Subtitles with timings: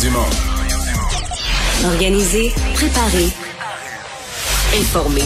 [0.00, 0.20] Dumont.
[1.84, 3.28] Organiser, préparer,
[4.78, 5.24] informer.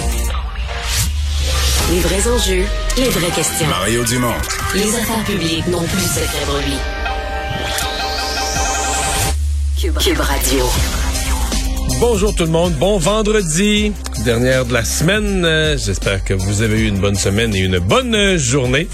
[1.90, 2.64] Les vrais enjeux,
[2.96, 3.66] les vraies questions.
[3.68, 4.32] Mario Dumont.
[4.74, 6.78] Les affaires publiques n'ont plus cette brebis.
[9.78, 10.64] Cube, Cube Radio.
[12.00, 13.92] Bonjour tout le monde, bon vendredi,
[14.24, 15.44] dernière de la semaine.
[15.44, 18.88] Euh, J'espère que vous avez eu une bonne semaine et une bonne journée.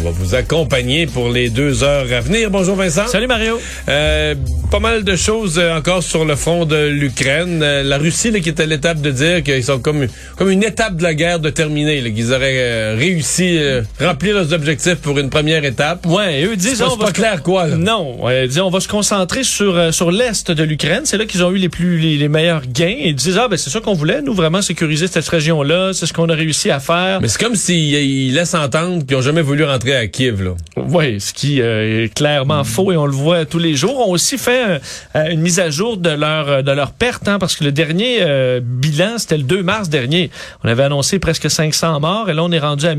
[0.00, 2.50] On va vous accompagner pour les deux heures à venir.
[2.50, 3.08] Bonjour Vincent.
[3.08, 3.58] Salut Mario.
[3.88, 4.36] Euh,
[4.70, 7.60] pas mal de choses euh, encore sur le front de l'Ukraine.
[7.62, 10.06] Euh, la Russie là, qui est à l'étape de dire qu'ils sont comme,
[10.36, 13.58] comme une étape de la guerre de terminer, qu'ils auraient euh, réussi
[14.00, 16.06] à remplir leurs objectifs pour une première étape.
[16.06, 17.66] Ouais, eux disent C'est pas- on va pas clair quoi.
[17.66, 17.76] Là.
[17.76, 21.02] Non, disent, on va se concentrer sur euh, sur l'est de l'Ukraine.
[21.04, 22.86] C'est là qu'ils ont eu les plus les, les meilleurs gains.
[22.98, 25.90] Et ils disent ah ben c'est ça qu'on voulait, nous vraiment sécuriser cette région-là.
[25.92, 27.20] C'est ce qu'on a réussi à faire.
[27.20, 30.42] Mais c'est comme s'ils ils laissent entendre qu'ils ont jamais voulu rentrer à Kiev.
[30.42, 30.50] Là.
[30.76, 33.98] Oui, ce qui euh, est clairement faux et on le voit tous les jours.
[34.06, 34.78] On a aussi fait euh,
[35.16, 38.18] euh, une mise à jour de leur de leur perte, hein, parce que le dernier
[38.20, 40.30] euh, bilan, c'était le 2 mars dernier.
[40.64, 42.94] On avait annoncé presque 500 morts et là, on est rendu à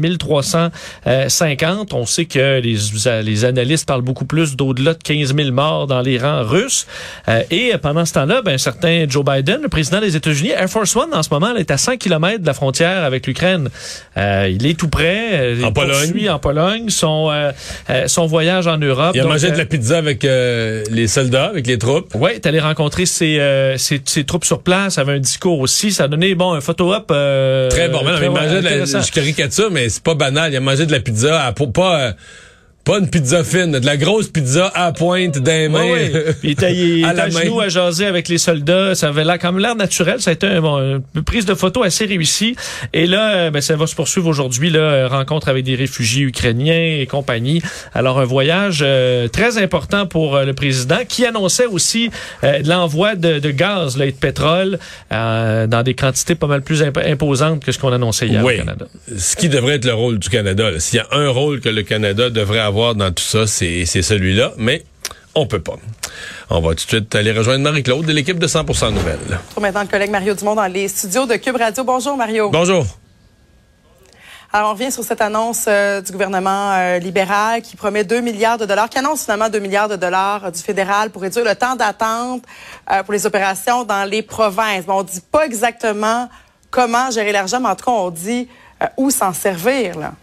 [1.05, 1.94] 1350.
[1.94, 2.78] On sait que les,
[3.23, 6.88] les analystes parlent beaucoup plus d'au-delà de 15 000 morts dans les rangs russes.
[7.52, 11.13] Et pendant ce temps-là, ben, certain Joe Biden, le président des États-Unis, Air Force One,
[11.13, 13.69] en ce moment, là, est à 100 km de la frontière avec l'Ukraine.
[14.16, 15.30] Il est tout près.
[15.33, 16.30] euh, il En Pologne.
[16.30, 16.78] en Pologne.
[16.88, 17.52] Son, euh,
[17.89, 19.11] euh, son voyage en Europe.
[19.16, 22.13] Il a Donc, mangé euh, de la pizza avec euh, les soldats, avec les troupes.
[22.16, 25.91] Ouais, est allé rencontrer ses, euh, ses, ses troupes sur place, avait un discours aussi.
[25.91, 27.09] Ça a donné, bon, un photo-op.
[27.11, 28.00] euh, Très bon.
[28.03, 30.52] Mais non, mais très il mangeait de la, je caricature, mais c'est pas banal.
[30.53, 32.11] Il a mangé de la pizza à, pour pas, euh,
[32.89, 35.83] pas une pizza fine, de la grosse pizza à pointe d'un main.
[35.91, 36.11] Ouais.
[36.41, 38.95] Puis il À à genoux à jaser avec les soldats.
[38.95, 40.19] Ça avait l'air comme l'air naturel.
[40.21, 42.55] Ça a été un, bon, une prise de photo assez réussie.
[42.93, 44.71] Et là, euh, ben, ça va se poursuivre aujourd'hui.
[44.71, 47.61] Là, euh, rencontre avec des réfugiés ukrainiens et compagnie.
[47.93, 52.09] Alors un voyage euh, très important pour euh, le président, qui annonçait aussi
[52.43, 54.79] euh, l'envoi de, de gaz là, et de pétrole
[55.11, 58.55] euh, dans des quantités pas mal plus imp- imposantes que ce qu'on annonçait hier Oui.
[58.55, 58.85] au Canada.
[59.16, 60.72] Ce qui devrait être le rôle du Canada.
[60.79, 64.01] S'il y a un rôle que le Canada devrait avoir dans tout ça, c'est c'est
[64.01, 64.53] celui-là.
[64.57, 64.84] Mais
[65.35, 65.75] on peut pas.
[66.50, 69.40] On va tout de suite aller rejoindre Marie-Claude de l'équipe de 100% Nouvelles.
[69.53, 71.84] Pour maintenant le collègue Mario Dumont dans les studios de Cube Radio.
[71.84, 72.50] Bonjour Mario.
[72.50, 72.85] Bonjour.
[74.51, 78.57] Alors on revient sur cette annonce euh, du gouvernement euh, libéral qui promet 2 milliards
[78.57, 81.53] de dollars, qui annonce finalement 2 milliards de dollars euh, du fédéral pour réduire le
[81.53, 82.44] temps d'attente
[83.06, 84.85] pour les opérations dans les provinces.
[84.85, 86.28] Bon, on dit pas exactement
[86.72, 88.47] comment gérer l'argent, mais en tout cas on dit
[88.97, 90.13] où s'en servir là.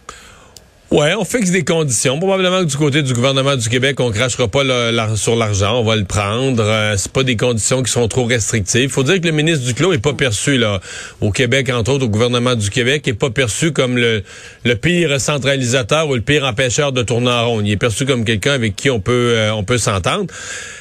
[0.89, 2.17] Ouais, on fixe des conditions.
[2.17, 4.63] Probablement que du côté du gouvernement du Québec, on crachera pas
[5.17, 6.63] sur l'argent, on va le prendre.
[6.63, 8.89] Euh, c'est pas des conditions qui sont trop restrictives.
[8.89, 10.79] Faut dire que le ministre du Clos est pas perçu là
[11.19, 14.23] au Québec, entre autres au gouvernement du Québec, est pas perçu comme le,
[14.81, 17.61] pire centralisateur ou le pire empêcheur de tourner en rond.
[17.61, 20.27] Il est perçu comme quelqu'un avec qui on peut euh, on peut s'entendre.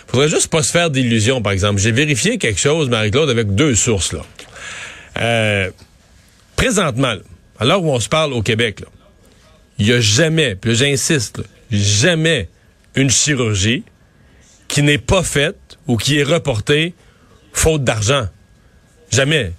[0.06, 1.80] Faudrait juste pas se faire d'illusions, par exemple.
[1.80, 4.20] J'ai vérifié quelque chose, Marie-Claude, avec deux sources là.
[5.20, 5.70] Euh,
[6.54, 7.14] présentement,
[7.60, 8.86] l'heure où on se parle au Québec, là,
[9.78, 12.48] il n'y a jamais, puis j'insiste, jamais
[12.94, 13.84] une chirurgie
[14.68, 16.94] qui n'est pas faite ou qui est reportée
[17.52, 18.28] faute d'argent.
[19.10, 19.52] Jamais.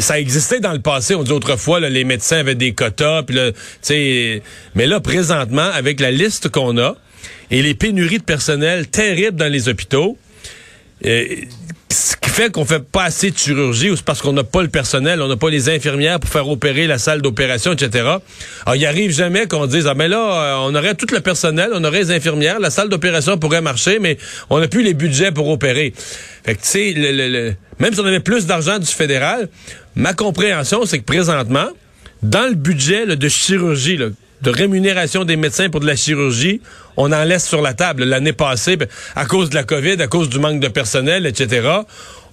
[0.00, 1.14] Ça existait dans le passé.
[1.14, 3.22] On dit autrefois, là, les médecins avaient des quotas.
[3.22, 3.52] Puis là,
[4.74, 6.96] mais là, présentement, avec la liste qu'on a
[7.50, 10.18] et les pénuries de personnel terribles dans les hôpitaux,
[11.04, 11.26] euh,
[12.34, 15.22] fait qu'on fait pas assez de chirurgie ou c'est parce qu'on n'a pas le personnel,
[15.22, 18.04] on n'a pas les infirmières pour faire opérer la salle d'opération, etc.
[18.66, 21.70] Alors, il arrive jamais qu'on dise, ah, mais là, euh, on aurait tout le personnel,
[21.72, 24.18] on aurait les infirmières, la salle d'opération pourrait marcher, mais
[24.50, 25.94] on n'a plus les budgets pour opérer.
[26.44, 29.48] Fait que, tu sais, le- le- le- même si on avait plus d'argent du fédéral,
[29.94, 31.68] ma compréhension, c'est que présentement,
[32.24, 34.06] dans le budget là, de chirurgie, là,
[34.44, 36.60] de rémunération des médecins pour de la chirurgie,
[36.96, 38.04] on en laisse sur la table.
[38.04, 41.66] L'année passée, ben, à cause de la COVID, à cause du manque de personnel, etc.,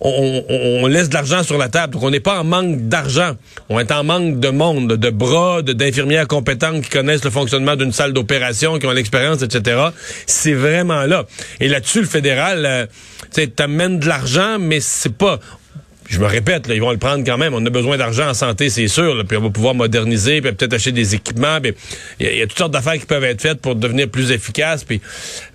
[0.03, 1.93] on, on- on laisse de l'argent sur la table.
[1.93, 3.33] Donc, on n'est pas en manque d'argent.
[3.69, 7.91] On est en manque de monde, de bras, d'infirmières compétentes qui connaissent le fonctionnement d'une
[7.93, 9.79] salle d'opération, qui ont l'expérience, etc.
[10.25, 11.25] C'est vraiment là.
[11.59, 12.85] Et là-dessus, le fédéral, euh,
[13.33, 15.39] tu t'amènes de l'argent, mais c'est pas
[16.11, 17.53] je me répète, là, ils vont le prendre quand même.
[17.53, 19.15] On a besoin d'argent en santé, c'est sûr.
[19.15, 21.59] là, puis on va pouvoir moderniser, puis peut-être acheter des équipements.
[21.61, 21.73] puis
[22.19, 24.09] Il y, a- il y a toutes sortes d'affaires qui peuvent être faites pour devenir
[24.09, 24.83] plus efficaces.
[24.83, 24.99] Puis,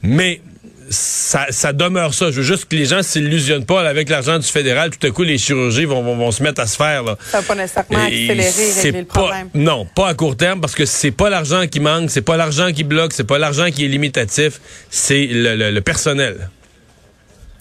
[0.02, 0.40] mais
[0.88, 2.30] ça, ça demeure ça.
[2.30, 4.90] Je veux juste que les gens s'illusionnent pas là, avec l'argent du fédéral.
[4.96, 7.02] Tout à coup, les chirurgies vont, vont, vont se mettre à se faire.
[7.02, 7.18] Là.
[7.28, 9.48] Ça va pas nécessairement Et accélérer, régler le pas- problème.
[9.54, 12.72] Non, pas à court terme, parce que c'est pas l'argent qui manque, c'est pas l'argent
[12.72, 16.50] qui bloque, c'est pas l'argent qui est limitatif, c'est le, le- le personnel.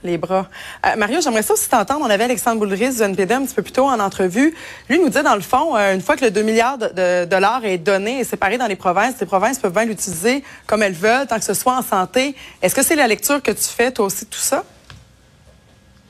[0.05, 0.47] Les bras.
[0.85, 2.01] Euh, Mario, j'aimerais ça aussi t'entendre.
[2.05, 4.53] On avait Alexandre Boulris du NPD un petit peu plus tôt en entrevue.
[4.89, 7.25] Lui nous dit, dans le fond, euh, une fois que le 2 milliards de, de
[7.25, 10.93] dollars est donné et séparé dans les provinces, les provinces peuvent bien l'utiliser comme elles
[10.93, 12.35] veulent, tant que ce soit en santé.
[12.61, 14.63] Est-ce que c'est la lecture que tu fais, toi aussi, de tout ça?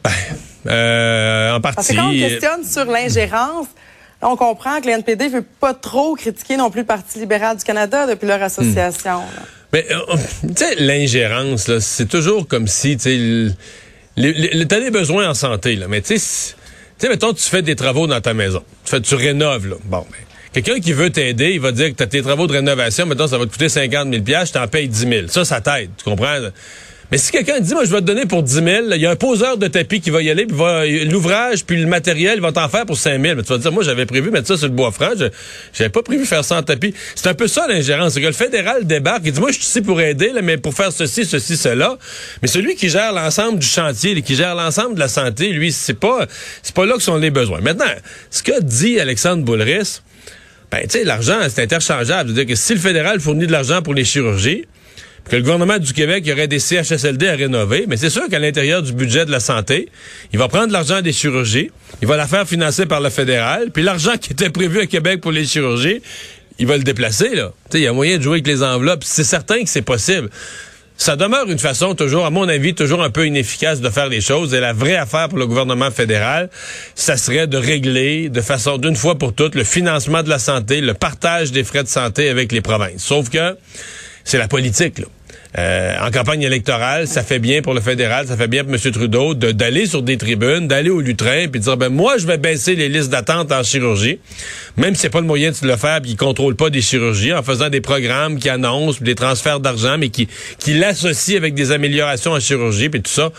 [0.68, 1.92] Euh, en Parce partie.
[1.94, 3.68] que quand on questionne sur l'ingérence,
[4.24, 7.63] on comprend que le NPD veut pas trop critiquer non plus le Parti libéral du
[7.63, 9.19] Canada depuis leur association.
[9.19, 9.42] là.
[9.71, 9.86] Mais
[10.42, 13.56] tu sais, l'ingérence, c'est toujours comme si, tu sais,
[14.15, 15.88] t'as des besoins en santé, là.
[15.88, 16.56] Mais tu sais,
[17.03, 18.63] mettons, tu fais des travaux dans ta maison.
[18.83, 19.75] Tu fais, tu rénoves, là.
[19.85, 20.17] Bon, ben,
[20.53, 23.38] quelqu'un qui veut t'aider, il va dire que t'as tes travaux de rénovation, mettons, ça
[23.38, 25.27] va te coûter 50 000 je t'en paye 10 000.
[25.27, 26.39] Ça, ça t'aide, tu comprends?
[27.12, 29.06] Mais si quelqu'un dit, moi, je vais te donner pour 10 000, là, il y
[29.06, 32.42] a un poseur de tapis qui va y aller, puis l'ouvrage, puis le matériel, il
[32.42, 33.36] va t'en faire pour 5 000.
[33.36, 35.12] Mais tu vas dire, moi, j'avais prévu mettre ça sur le bois franc,
[35.74, 36.94] j'avais pas prévu faire ça en tapis.
[37.13, 38.13] C'est un peu ça, l'ingérence.
[38.13, 40.57] C'est que le fédéral débarque, il dit, moi, je suis ici pour aider, là, mais
[40.57, 41.98] pour faire ceci, ceci, cela.
[42.42, 45.94] Mais celui qui gère l'ensemble du chantier, qui gère l'ensemble de la santé, lui, c'est
[45.94, 46.25] pas,
[46.63, 47.62] c'est pas là que sont les besoins.
[47.62, 47.86] Maintenant,
[48.31, 50.02] ce que dit Alexandre Boulris,
[50.72, 52.31] ben, tu sais, l'argent, c'est interchangeable.
[52.31, 54.66] C'est-à-dire que si le fédéral fournit de l'argent pour les chirurgies,
[55.30, 58.39] que le gouvernement du Québec y aurait des CHSLD à rénover, mais c'est sûr qu'à
[58.39, 59.89] l'intérieur du budget de la santé,
[60.31, 63.83] il va prendre l'argent des chirurgies, il va la faire financer par le fédéral, puis
[63.83, 66.01] l'argent qui était prévu à Québec pour les chirurgies,
[66.60, 67.51] il va le déplacer, là.
[67.66, 69.04] Tu sais, il y a moyen de jouer avec les enveloppes.
[69.04, 70.30] C'est certain que c'est possible.
[70.98, 74.21] Ça demeure une façon toujours, à mon avis, toujours un peu inefficace de faire les
[74.21, 74.54] choses.
[74.54, 76.50] Et la vraie affaire pour le gouvernement fédéral,
[76.95, 80.80] ça serait de régler de façon d'une fois pour toutes le financement de la santé,
[80.80, 83.04] le partage des frais de santé avec les provinces.
[83.04, 83.57] Sauf que
[84.25, 85.06] c'est la politique, là.
[85.57, 88.80] Euh, en campagne électorale, ça fait bien pour le fédéral, ça fait bien pour M.
[88.92, 92.28] Trudeau de- d'aller sur des tribunes, d'aller au lutrin, puis de dire ben moi je
[92.28, 94.19] vais baisser les listes d'attente en chirurgie,
[94.75, 97.31] même si c'est pas le moyen de le faire, puis il contrôle pas des chirurgies,
[97.31, 100.28] en faisant des programmes qui annoncent des transferts d'argent, mais qui
[100.60, 103.31] qui l'associent avec des améliorations en chirurgie, puis tout ça.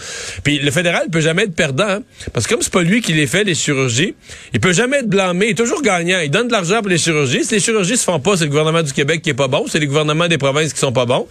[0.42, 2.02] Puis le fédéral peut jamais être perdant, hein,
[2.32, 4.14] parce que comme c'est pas lui qui les fait les chirurgies,
[4.54, 6.20] il peut jamais être blâmé, il est toujours gagnant.
[6.20, 7.44] Il donne de l'argent pour les chirurgies.
[7.44, 9.66] Si les chirurgies se font pas, c'est le gouvernement du Québec qui est pas bon,
[9.68, 11.26] c'est les gouvernements des provinces qui sont pas bons.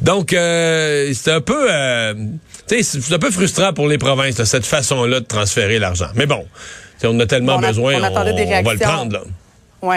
[0.00, 2.14] Donc euh, c'est un peu, euh,
[2.66, 6.08] sais, c'est un peu frustrant pour les provinces cette façon-là de transférer l'argent.
[6.14, 6.46] Mais bon,
[7.04, 9.20] on a tellement On a- besoin, on attendait des on va le prendre là.
[9.82, 9.96] Oui.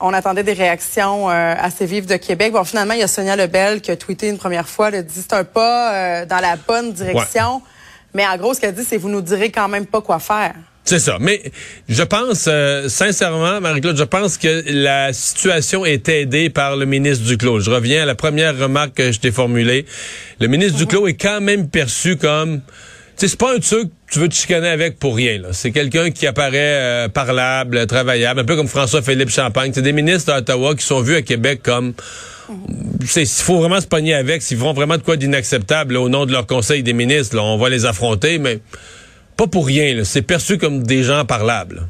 [0.00, 2.52] On attendait des réactions euh, assez vives de Québec.
[2.52, 4.88] Bon, finalement, il y a Sonia Lebel qui a tweeté une première fois.
[4.88, 7.62] Elle a dit c'est un pas euh, dans la bonne direction.
[8.12, 10.54] Mais en gros, ce qu'elle dit, c'est vous nous direz quand même pas quoi faire.
[10.86, 11.16] C'est ça.
[11.18, 11.40] Mais
[11.88, 17.24] je pense, euh, sincèrement, Marie-Claude, je pense que la situation est aidée par le ministre
[17.24, 17.60] Duclos.
[17.60, 19.86] Je reviens à la première remarque que je t'ai formulée.
[20.40, 22.60] Le ministre Duclos est quand même perçu comme...
[23.16, 25.40] Tu sais, c'est pas un truc que tu veux te chicaner avec pour rien.
[25.52, 26.58] C'est quelqu'un qui apparaît
[27.04, 29.70] euh, parlable, travaillable, un peu comme François-Philippe Champagne.
[29.74, 31.94] C'est des ministres d'Ottawa qui sont vus à Québec comme...
[33.06, 34.42] C'est- Il faut vraiment se pogner avec.
[34.42, 37.56] S'ils font vraiment de quoi d'inacceptable au nom de leur conseil des ministres, là, on
[37.56, 38.58] va les affronter, mais
[39.36, 40.04] pas pour rien.
[40.04, 41.86] C'est perçu comme des gens parlables.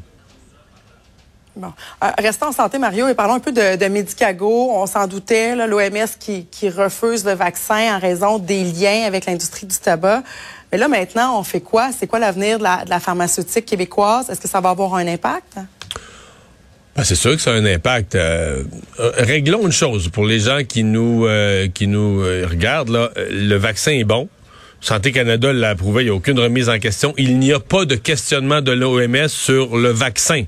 [1.55, 1.71] Bon.
[2.03, 4.71] Euh, restons en santé, Mario, et parlons un peu de, de Medicago.
[4.73, 9.65] On s'en doutait, l'OMS qui, qui refuse le vaccin en raison des liens avec l'industrie
[9.65, 10.23] du tabac.
[10.71, 11.91] Mais là, maintenant, on fait quoi?
[11.97, 14.29] C'est quoi l'avenir de la, de la pharmaceutique québécoise?
[14.29, 15.57] Est-ce que ça va avoir un impact?
[16.95, 18.15] Ben, c'est sûr que ça a un impact.
[18.15, 18.63] Euh,
[18.99, 23.11] euh, réglons une chose pour les gens qui nous euh, qui nous regardent là.
[23.15, 24.29] Le vaccin est bon.
[24.85, 27.15] Santé Canada l'a approuvé, il n'y a aucune remise en question.
[27.17, 30.43] Il n'y a pas de questionnement de l'OMS sur le vaccin.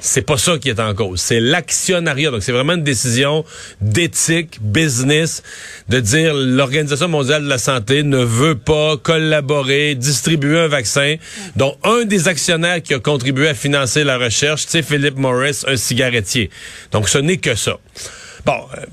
[0.00, 1.20] C'est pas ça qui est en cause.
[1.20, 2.30] C'est l'actionnariat.
[2.30, 3.44] Donc, c'est vraiment une décision
[3.82, 5.42] d'éthique, business,
[5.90, 11.16] de dire l'Organisation mondiale de la santé ne veut pas collaborer, distribuer un vaccin
[11.56, 15.76] dont un des actionnaires qui a contribué à financer la recherche, c'est Philip Morris, un
[15.76, 16.48] cigarettier.
[16.92, 17.78] Donc, ce n'est que ça.
[18.46, 18.86] Bon, euh,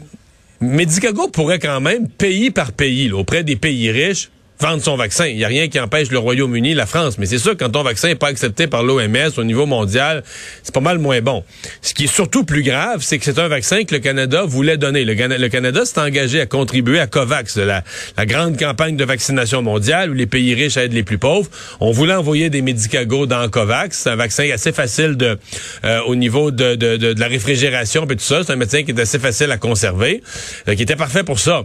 [0.59, 5.27] Medicago pourrait quand même, pays par pays, auprès des pays riches, vendre son vaccin.
[5.27, 7.17] Il n'y a rien qui empêche le Royaume-Uni, la France.
[7.17, 10.23] Mais c'est sûr, quand ton vaccin n'est pas accepté par l'OMS au niveau mondial,
[10.63, 11.43] c'est pas mal moins bon.
[11.81, 14.77] Ce qui est surtout plus grave, c'est que c'est un vaccin que le Canada voulait
[14.77, 15.05] donner.
[15.05, 17.83] Le, le Canada s'est engagé à contribuer à COVAX, la,
[18.17, 21.49] la grande campagne de vaccination mondiale où les pays riches aident les plus pauvres.
[21.79, 23.97] On voulait envoyer des Medicago dans COVAX.
[23.97, 25.37] C'est un vaccin assez facile de,
[25.85, 28.41] euh, au niveau de, de, de, de la réfrigération et tout ça.
[28.45, 30.21] C'est un médecin qui est assez facile à conserver,
[30.67, 31.63] euh, qui était parfait pour ça.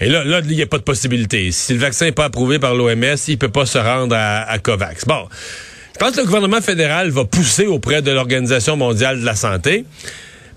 [0.00, 1.50] Et là, là, il n'y a pas de possibilité.
[1.50, 4.58] Si le vaccin n'est pas approuvé par l'OMS, il peut pas se rendre à, à
[4.58, 5.06] COVAX.
[5.06, 5.26] Bon.
[5.94, 9.86] Je pense que le gouvernement fédéral va pousser auprès de l'Organisation mondiale de la santé.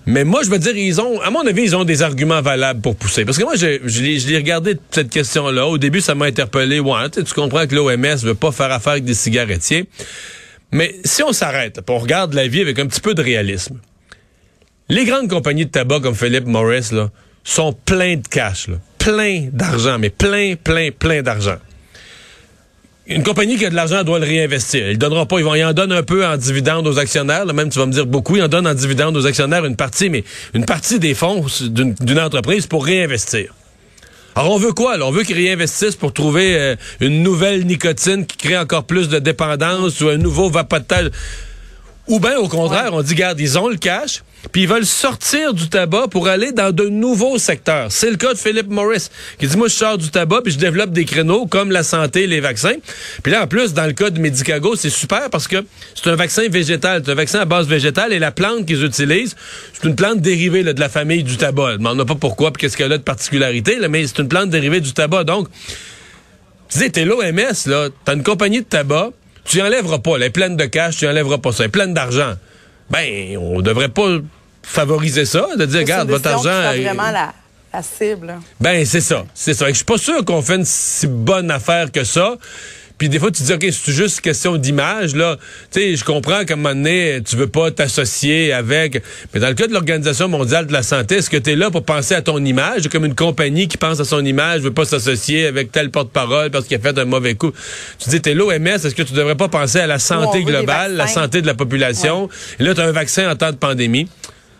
[0.04, 2.82] Mais moi, je veux dire, ils ont, à mon avis, ils ont des arguments valables
[2.82, 3.24] pour pousser.
[3.24, 5.66] Parce que moi, je, je je l'ai regardé cette question-là.
[5.66, 6.80] Au début, ça m'a interpellé.
[6.80, 9.86] Ouais, tu comprends que l'OMS veut pas faire affaire avec des cigarettiers.
[10.72, 13.78] Mais si on s'arrête, on regarde la vie avec un petit peu de réalisme,
[14.90, 17.08] les grandes compagnies de tabac comme Philip Morris là,
[17.42, 21.56] sont pleins de cash, là, plein d'argent, mais plein, plein, plein d'argent.
[23.06, 24.88] Une compagnie qui a de l'argent doit le réinvestir.
[24.90, 27.44] Ils donneront pas, ils vont, ils en donnent un peu en dividende aux actionnaires.
[27.44, 29.76] Là, même tu vas me dire beaucoup, ils en donnent en dividende aux actionnaires une
[29.76, 30.22] partie, mais
[30.54, 33.52] une partie des fonds d'une entreprise pour réinvestir.
[34.36, 34.96] Alors on veut quoi?
[34.96, 35.06] Là?
[35.06, 39.18] On veut qu'ils réinvestissent pour trouver euh, une nouvelle nicotine qui crée encore plus de
[39.18, 41.10] dépendance ou un nouveau vapotage.
[42.06, 45.54] Ou bien, au contraire, on dit, garde, ils ont le cash, puis ils veulent sortir
[45.54, 47.86] du tabac pour aller dans de nouveaux secteurs.
[47.90, 50.58] C'est le cas de Philip Morris, qui dit, moi, je sors du tabac, puis je
[50.58, 52.74] développe des créneaux comme la santé, les vaccins.
[53.22, 56.16] Puis là, en plus, dans le cas de Medicago, c'est super parce que c'est un
[56.16, 59.36] vaccin végétal, c'est un vaccin à base végétale, et la plante qu'ils utilisent,
[59.72, 61.76] c'est une plante dérivée de la famille du tabac.
[61.80, 64.50] On ne pas pourquoi, puis qu'est-ce qu'elle a de particularité, là, mais c'est une plante
[64.50, 65.24] dérivée du tabac.
[65.24, 65.48] Donc,
[66.68, 69.10] tu disais, t'es l'OMS, là, t'as une compagnie de tabac,
[69.44, 70.16] tu enlèveras pas.
[70.16, 71.64] Elle est pleine de cash, tu enlèveras pas ça.
[71.64, 72.34] Elle est pleine d'argent.
[72.90, 74.18] Ben, on devrait pas
[74.62, 76.72] favoriser ça, de dire, regarde, votre argent.
[76.72, 77.32] C'est vraiment la,
[77.72, 78.34] la cible.
[78.60, 79.24] Ben, c'est ça.
[79.34, 79.68] C'est ça.
[79.68, 82.36] Je suis pas sûr qu'on fait une si bonne affaire que ça.
[83.00, 85.38] Puis des fois, tu te dis, OK, c'est juste question d'image, là.
[85.72, 89.02] Tu sais, je comprends qu'à un moment donné, tu veux pas t'associer avec.
[89.32, 91.70] Mais dans le cas de l'Organisation mondiale de la santé, est-ce que tu es là
[91.70, 92.88] pour penser à ton image?
[92.88, 96.66] Comme une compagnie qui pense à son image, veut pas s'associer avec tel porte-parole parce
[96.66, 97.52] qu'il a fait un mauvais coup.
[97.98, 101.06] Tu dis, t'es l'OMS, est-ce que tu devrais pas penser à la santé globale, la
[101.06, 102.28] santé de la population?
[102.58, 104.10] Et là, tu as un vaccin en temps de pandémie.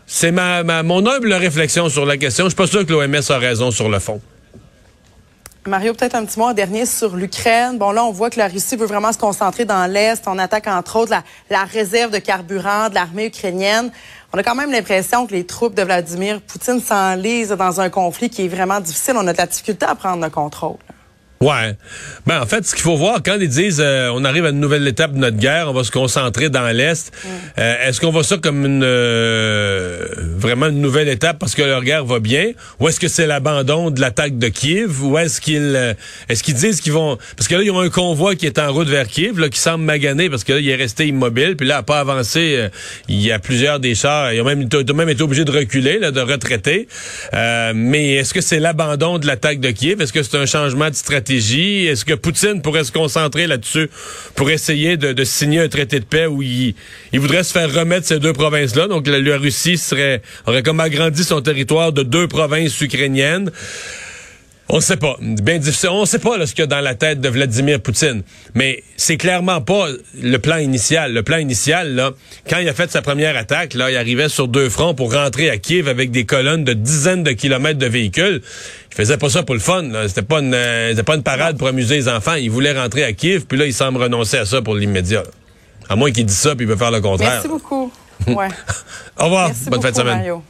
[0.07, 2.47] C'est ma, ma, mon humble réflexion sur la question.
[2.47, 4.19] Je suis pas sûr que l'OMS a raison sur le fond.
[5.67, 7.77] Mario, peut-être un petit mot en dernier sur l'Ukraine.
[7.77, 10.23] Bon, là, on voit que la Russie veut vraiment se concentrer dans l'Est.
[10.27, 13.93] On attaque, entre autres, la, la réserve de carburant de l'armée ukrainienne.
[14.33, 18.31] On a quand même l'impression que les troupes de Vladimir Poutine s'enlisent dans un conflit
[18.31, 19.15] qui est vraiment difficile.
[19.19, 20.79] On a de la difficulté à prendre le contrôle.
[21.43, 21.75] Ouais.
[22.27, 24.61] Ben en fait, ce qu'il faut voir quand ils disent euh, on arrive à une
[24.61, 27.11] nouvelle étape de notre guerre, on va se concentrer dans l'est.
[27.11, 27.29] Mm.
[27.59, 30.07] Euh, est-ce qu'on voit ça comme une euh,
[30.37, 33.91] vraiment une nouvelle étape parce que leur guerre va bien, ou est-ce que c'est l'abandon
[33.91, 35.97] de l'attaque de Kiev, ou est-ce qu'ils
[36.29, 38.71] est-ce qu'ils disent qu'ils vont parce que là ils ont un convoi qui est en
[38.71, 41.67] route vers Kiev là qui semble magané parce que là il est resté immobile, puis
[41.67, 42.69] là a pas avancé.
[43.09, 45.53] il y a plusieurs des chars, ils ont même, ils ont même été obligés de
[45.53, 46.87] reculer, là, de retraiter.
[47.33, 50.95] mais est-ce que c'est l'abandon de l'attaque de Kiev, est-ce que c'est un changement de
[50.95, 51.30] stratégie?
[51.37, 53.89] Est-ce que Poutine pourrait se concentrer là-dessus
[54.35, 56.75] pour essayer de, signer un traité de paix où il,
[57.15, 58.89] voudrait se faire remettre ces deux provinces-là?
[58.89, 59.81] Donc la, Russie
[60.47, 63.51] aurait comme agrandi son territoire de deux provinces ukrainiennes.
[64.73, 65.17] On ne sait pas.
[65.21, 65.89] Bien difficile.
[65.91, 68.23] On ne sait pas ce qu'il y a dans la tête de Vladimir Poutine.
[68.55, 69.89] Mais c'est clairement pas
[70.21, 71.13] le plan initial.
[71.13, 72.13] Le plan initial, là,
[72.49, 75.51] quand il a fait sa première attaque, là, il arrivait sur deux fronts pour rentrer
[75.51, 78.43] à Kiev avec des colonnes de dizaines de kilomètres de véhicules.
[78.93, 79.91] Il faisait pas ça pour le fun.
[80.07, 82.35] C'était pas une, euh, pas une parade pour amuser les enfants.
[82.35, 85.25] Il voulait rentrer à Kiev, puis là, il semble renoncer à ça pour l'immédiat.
[85.89, 87.31] À moins qu'il dise ça, puis il veut faire le contraire.
[87.31, 87.93] Merci beaucoup.
[88.29, 88.49] Ouais.
[89.19, 89.51] Au revoir.
[89.69, 90.41] Bonne fin de semaine.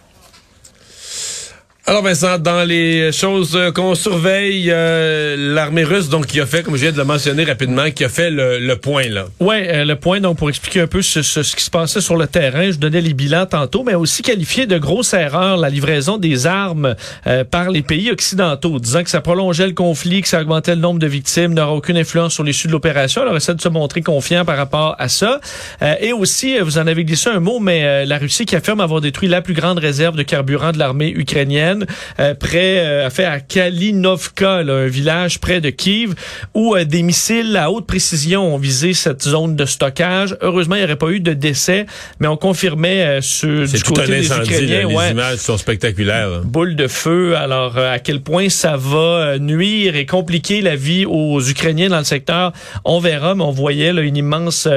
[1.91, 6.77] Alors Vincent, dans les choses qu'on surveille, euh, l'armée russe, donc qui a fait, comme
[6.77, 9.25] je viens de le mentionner rapidement, qui a fait le, point là.
[9.41, 12.29] Ouais, euh, le point donc pour expliquer un peu ce, qui se passait sur le
[12.29, 12.71] terrain.
[12.71, 16.95] Je donnais les bilans tantôt, mais aussi qualifié de grosse erreur la livraison des armes
[17.27, 20.81] euh, par les pays occidentaux, disant que ça prolongeait le conflit, que ça augmentait le
[20.81, 23.23] nombre de victimes, n'aura aucune influence sur l'issue de l'opération.
[23.23, 25.41] Alors essaie de se montrer confiant par rapport à ça.
[26.01, 29.29] et aussi, vous en avez glissé un mot, mais la Russie qui affirme avoir détruit
[29.29, 31.80] la plus grande réserve de carburant de l'armée ukrainienne
[32.19, 36.15] euh, près, euh, fait à Kalinovka, un village près de Kiev,
[36.55, 40.37] où euh, des missiles à haute précision ont visé cette zone de stockage.
[40.41, 41.87] Heureusement, il n'y aurait pas eu de décès,
[42.19, 44.89] mais on confirmait ce, du côté des Ukrainiens.
[44.89, 46.41] les images sont spectaculaires.
[46.45, 47.37] Boule de feu.
[47.37, 52.05] Alors, à quel point ça va nuire et compliquer la vie aux Ukrainiens dans le
[52.05, 52.53] secteur,
[52.85, 54.69] on verra, mais on voyait là, une immense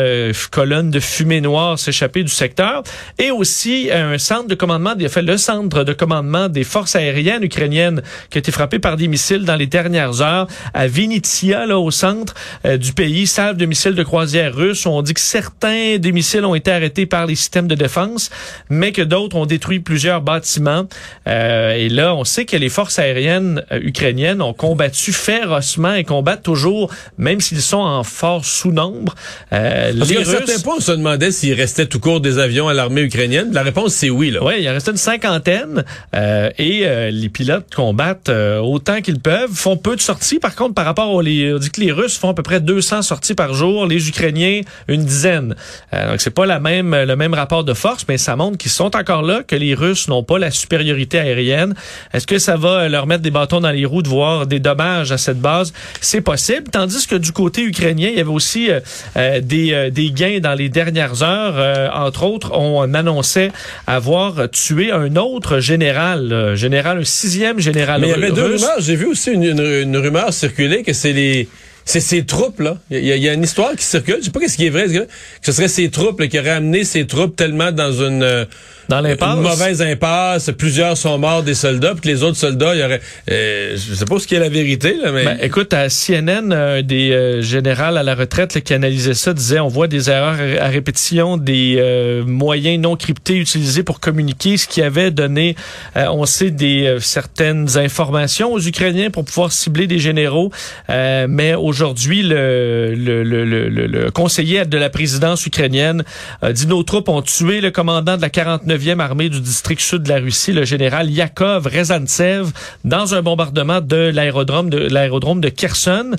[0.52, 2.84] colonne de fumée noire s'échapper du secteur.
[3.20, 8.02] Et aussi un centre de commandement, fait le centre de commandement des forces aérienne ukrainienne
[8.30, 11.92] qui a été frappée par des missiles dans les dernières heures à Vinnytsia, là, au
[11.92, 12.34] centre
[12.66, 14.86] euh, du pays, salve de missiles de croisière russes.
[14.86, 18.30] On dit que certains des missiles ont été arrêtés par les systèmes de défense,
[18.70, 20.86] mais que d'autres ont détruit plusieurs bâtiments.
[21.28, 26.04] Euh, et là, on sait que les forces aériennes euh, ukrainiennes ont combattu férocement et
[26.04, 29.16] combattent toujours, même s'ils sont en fort sous-nombre.
[29.52, 30.28] Euh, Parce les Russes...
[30.28, 33.54] certains points, on se demandait s'il restait tout court des avions à l'armée ukrainienne.
[33.54, 34.34] La réponse, c'est oui.
[34.42, 35.84] Oui, il en restait une cinquantaine.
[36.16, 40.40] Euh, et euh, les pilotes combattent euh, autant qu'ils peuvent, font peu de sorties.
[40.40, 42.60] Par contre, par rapport aux les, on dit que les Russes font à peu près
[42.60, 45.56] 200 sorties par jour, les Ukrainiens une dizaine.
[45.94, 48.72] Euh, donc c'est pas la même le même rapport de force, mais ça montre qu'ils
[48.72, 51.76] sont encore là, que les Russes n'ont pas la supériorité aérienne.
[52.14, 55.12] Est-ce que ça va leur mettre des bâtons dans les roues de voir des dommages
[55.12, 55.74] à cette base?
[56.02, 56.70] C'est possible.
[56.72, 58.70] Tandis que du côté ukrainien, il y avait aussi
[59.16, 61.92] des, des gains dans les dernières heures.
[61.96, 63.52] entre autres, on annonçait
[63.88, 68.80] avoir tué un autre général général, un sixième général Mais il y avait deux rumeurs.
[68.80, 71.48] J'ai vu aussi une, rumeur circuler que c'est les
[71.86, 72.78] c'est ces troupes là.
[72.90, 74.18] Il y, a une histoire qui circule.
[74.20, 74.86] Je sais pas ce qui est vrai.
[74.88, 75.06] Que
[75.42, 78.48] ce serait ces troupes qui auraient amené ces troupes tellement dans une
[78.90, 79.36] Dans l'impasse.
[79.38, 82.84] Une mauvaise impasse, plusieurs sont morts des soldats, puis que les autres soldats, il y
[82.84, 83.02] aurait...
[83.32, 85.26] Euh, je sais pas ce qui est la vérité, là, mais...
[85.26, 89.34] Ben, écoute, à CNN, un des euh, générales à la retraite là, qui analysait ça
[89.34, 94.58] disait on voit des erreurs à répétition, des euh, moyens non cryptés utilisés pour communiquer,
[94.58, 95.56] ce qui avait donné,
[95.96, 100.52] euh, on sait, des euh, certaines informations aux Ukrainiens pour pouvoir cibler des généraux.
[100.90, 106.04] Euh, mais aujourd'hui, le, le, le, le, le conseiller de la présidence ukrainienne
[106.52, 108.30] dit nos troupes ont tué le commandant de la
[108.74, 112.52] 49e armée du district sud de la Russie, le général Yakov Rezantsev,
[112.84, 116.12] dans un bombardement de l'aérodrome de l'aérodrome de Kherson.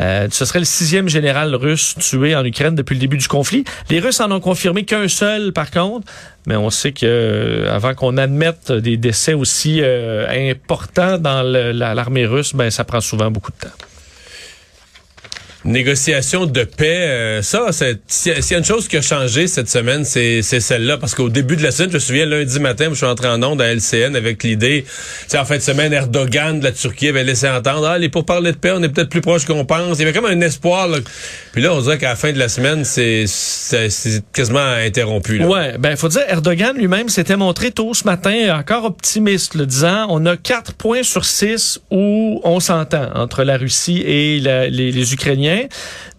[0.00, 3.64] Euh, ce serait le sixième général russe tué en Ukraine depuis le début du conflit.
[3.90, 6.06] Les Russes en ont confirmé qu'un seul, par contre.
[6.46, 12.26] Mais on sait que euh, avant qu'on admette des décès aussi euh, importants dans l'armée
[12.26, 13.87] russe, ben ça prend souvent beaucoup de temps.
[15.64, 17.66] Négociation de paix, euh, ça,
[18.06, 20.98] s'il y y a une chose qui a changé cette semaine, c'est celle-là.
[20.98, 23.42] Parce qu'au début de la semaine, je me souviens, lundi matin, je suis entré en
[23.42, 24.84] onde à LCN avec l'idée,
[25.34, 28.52] en fin de semaine, Erdogan de la Turquie avait laissé entendre, ah, les pour parler
[28.52, 29.98] de paix, on est peut-être plus proche qu'on pense.
[29.98, 30.86] Il y avait comme un espoir.
[30.86, 30.98] Là.
[31.52, 33.24] Puis là, on dirait qu'à la fin de la semaine, c'est
[34.32, 35.38] quasiment interrompu.
[35.38, 35.46] Là.
[35.48, 40.06] Ouais, ben faut dire Erdogan lui-même s'était montré tôt ce matin encore optimiste, le disant
[40.08, 45.57] on a quatre points sur six où on s'entend entre la Russie et les Ukrainiens.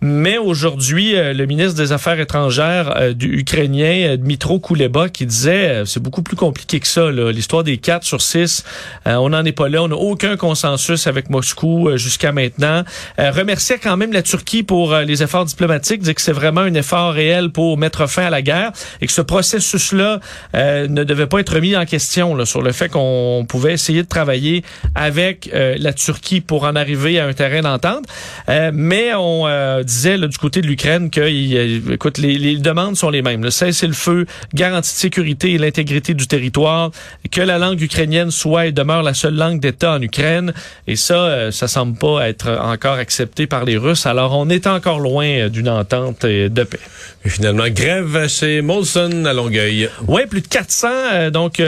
[0.01, 5.83] Mais aujourd'hui, euh, le ministre des Affaires étrangères euh, Ukrainien, euh, Dmitro Kuleba, qui disait
[5.85, 7.09] c'est beaucoup plus compliqué que ça.
[7.11, 8.63] L'histoire des quatre sur six,
[9.07, 9.83] euh, on n'en est pas là.
[9.83, 12.83] On n'a aucun consensus avec Moscou jusqu'à maintenant.
[13.17, 17.13] Remerciait quand même la Turquie pour les efforts diplomatiques, dit que c'est vraiment un effort
[17.13, 20.19] réel pour mettre fin à la guerre et que ce processus-là
[20.53, 24.07] ne devait pas être mis en question là, sur le fait qu'on pouvait essayer de
[24.07, 24.63] travailler
[24.95, 28.05] avec la Turquie pour en arriver à un terrain d'entente.
[28.73, 32.95] Mais on euh, disait là, du côté de l'Ukraine que il, écoute, les, les demandes
[32.95, 33.43] sont les mêmes.
[33.43, 36.91] Le cessez-le-feu, garantie de sécurité et l'intégrité du territoire,
[37.31, 40.53] que la langue ukrainienne soit et demeure la seule langue d'État en Ukraine.
[40.87, 44.05] Et ça, euh, ça semble pas être encore accepté par les Russes.
[44.05, 46.79] Alors on est encore loin euh, d'une entente euh, de paix.
[47.25, 49.89] Et finalement, grève chez Molson à Longueuil.
[50.07, 51.61] Oui, plus de 400 euh, donc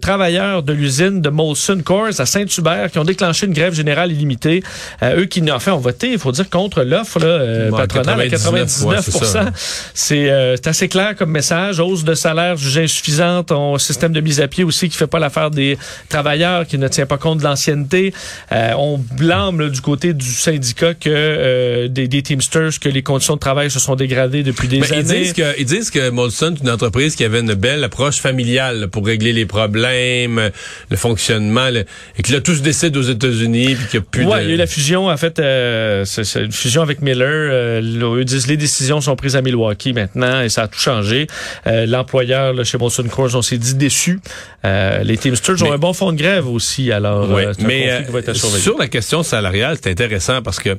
[0.00, 4.62] travailleurs de l'usine de Molson Coors à Saint-Hubert qui ont déclenché une grève générale illimitée.
[5.02, 8.28] Eux qui, en fait, ont voté, il faut dire, contre l'offre là, euh, patronale à
[8.28, 9.50] 99, 99 ouais, c'est ça.
[9.94, 11.80] C'est euh, assez clair comme message.
[11.80, 13.50] Hausse de salaire jugée insuffisante.
[13.52, 15.76] On système de mise à pied aussi qui fait pas l'affaire des
[16.08, 18.12] travailleurs, qui ne tient pas compte de l'ancienneté.
[18.52, 23.02] Euh, on blâme là, du côté du syndicat que euh, des, des Teamsters que les
[23.02, 25.20] conditions de travail se sont dégradées depuis des Ben, ils années.
[25.22, 28.88] disent que ils disent que Molson est une entreprise qui avait une belle approche familiale
[28.88, 30.50] pour régler les problèmes, euh,
[30.90, 31.84] le fonctionnement, le-
[32.18, 34.44] et que là tout se décide aux États-Unis puis qu'il n'y a plus Ouais, de
[34.44, 36.04] il y a eu la fusion, en fait, euh,
[36.36, 37.28] une fusion avec Miller.
[37.28, 40.78] Euh, là, eux disent les décisions sont prises à Milwaukee maintenant et ça a tout
[40.78, 41.26] changé.
[41.66, 44.20] Euh, L'employeur là, chez Molson Coors, on s'est dit déçu.
[44.64, 48.06] Euh, les Teamsters ont un bon fond de grève aussi, alors euh, un mais conflit
[48.06, 48.62] qui va être à euh, surveiller.
[48.62, 50.78] sur la question salariale, c'est intéressant parce que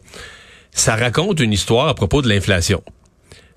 [0.71, 2.81] ça raconte une histoire à propos de l'inflation.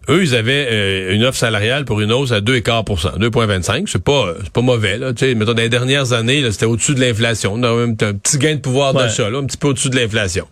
[0.08, 4.34] Eux, ils avaient euh, une offre salariale pour une hausse à 2,4 2,25% C'est pas,
[4.40, 4.98] c'est pas mauvais.
[4.98, 5.12] Là.
[5.12, 7.54] Tu sais, mettons, dans les dernières années, c'était au-dessus de l'inflation.
[7.54, 9.02] On a même un petit gain de pouvoir Ouais.
[9.02, 10.46] d'achat, là, un petit peu au-dessus de l'inflation.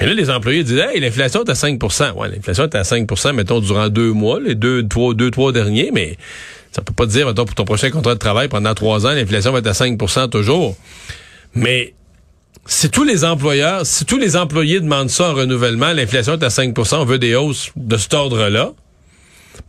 [0.00, 3.32] Mais là, les employés disent, hey, l'inflation est à 5% Ouais, l'inflation est à 5%
[3.34, 6.16] mettons, durant deux mois, les deux, trois, deux, trois derniers, mais
[6.72, 9.52] ça peut pas dire, mettons, pour ton prochain contrat de travail, pendant trois ans, l'inflation
[9.52, 10.76] va être à 5% toujours.
[11.54, 11.94] Mais
[12.66, 16.48] si tous les employeurs, si tous les employés demandent ça en renouvellement, l'inflation est à
[16.48, 18.72] 5% on veut des hausses de cet ordre-là.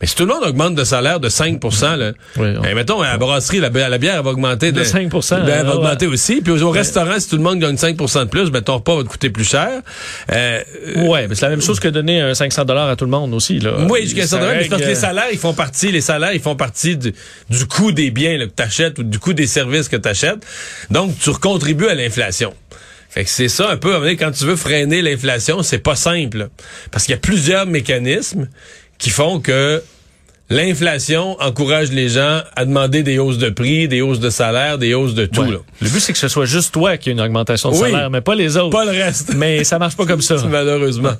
[0.00, 1.60] Mais si tout le monde augmente de salaire de 5
[1.96, 5.08] là, Oui, on- ben, mettons, à la brasserie, la, la bière va augmenter De 5
[5.10, 5.76] ben, elle va ouais.
[5.76, 6.40] augmenter aussi.
[6.40, 9.02] Puis au restaurant, si tout le monde gagne 5% de plus, ben, ton repas va
[9.04, 9.68] te coûter plus cher.
[10.30, 10.60] Euh,
[10.96, 13.32] Ouais, mais c'est la même chose que donner un 500 dollars à tout le monde
[13.34, 13.58] aussi.
[13.60, 13.72] Là.
[13.88, 14.46] oui, jusqu'à Ça ça.
[14.52, 17.12] Mais c'est parce que les salaires, ils font partie, les salaires, ils font partie du,
[17.50, 20.08] du coût des biens là, que tu achètes ou du coût des services que tu
[20.08, 20.44] achètes.
[20.90, 22.54] Donc, tu contribues à l'inflation.
[23.10, 26.48] Fait que c'est ça un peu, quand tu veux freiner l'inflation, c'est pas simple.
[26.90, 28.48] Parce qu'il y a plusieurs mécanismes
[29.02, 29.82] qui font que
[30.48, 34.94] l'inflation encourage les gens à demander des hausses de prix, des hausses de salaire, des
[34.94, 35.40] hausses de tout.
[35.42, 35.50] Ouais.
[35.50, 35.56] là.
[35.80, 37.90] Le but, c'est que ce soit juste toi qui ait une augmentation de Oui.
[37.90, 38.70] salaire, mais pas les autres.
[38.70, 39.34] Pas le reste.
[39.34, 40.36] Mais ça marche pas comme ça.
[40.48, 41.14] Malheureusement.